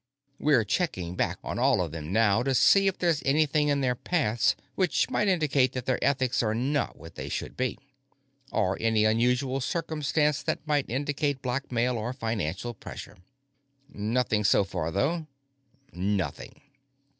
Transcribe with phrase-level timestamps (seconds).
[0.39, 3.93] We're checking back on all of them now, to see if there's anything in their
[3.93, 7.77] pasts which might indicate that their ethics are not what they should be.
[8.51, 13.17] Or any unusual circumstance that might indicate blackmail or financial pressure."
[13.89, 15.27] "Nothing so far, though?"
[15.93, 16.59] "Nothing."